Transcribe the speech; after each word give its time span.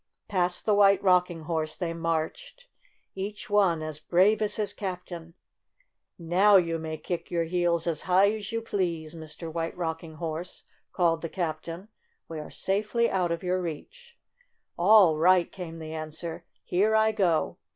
Past 0.27 0.65
the 0.65 0.73
White 0.73 1.03
Rocking 1.03 1.41
Horse 1.41 1.77
they 1.77 1.93
marched, 1.93 2.65
each 3.13 3.51
one 3.51 3.83
as 3.83 3.99
brave 3.99 4.41
as 4.41 4.55
his 4.55 4.73
captain. 4.73 5.25
FUN 5.25 5.25
IN 5.27 5.29
TOY 5.29 5.29
TOWN 5.29 6.27
9 6.27 6.39
"Now 6.39 6.55
you 6.57 6.79
may 6.79 6.97
kick 6.97 7.29
your 7.29 7.43
heels 7.43 7.85
as 7.85 8.01
high 8.01 8.33
as 8.33 8.51
you 8.51 8.63
please, 8.63 9.13
Mr. 9.13 9.53
White 9.53 9.77
Rocking 9.77 10.15
Horse/' 10.15 10.63
called 10.91 11.21
the 11.21 11.29
captain. 11.29 11.89
"We 12.27 12.39
are 12.39 12.49
safely 12.49 13.11
out 13.11 13.31
of 13.31 13.43
your 13.43 13.61
reach.'' 13.61 14.17
"All 14.75 15.17
right!" 15.17 15.51
came 15.51 15.77
the 15.77 15.93
answer. 15.93 16.45
"Here 16.63 16.95
I 16.95 17.11
go 17.11 17.57